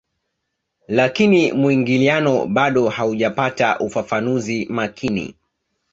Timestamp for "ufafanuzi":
3.79-4.65